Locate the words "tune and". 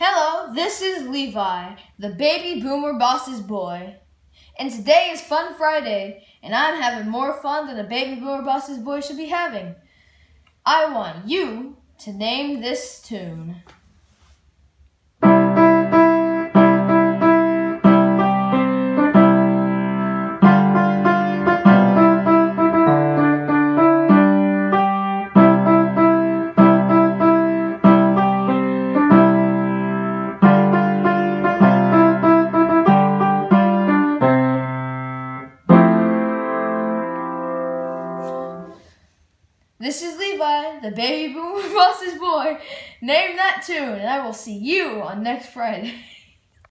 43.66-44.06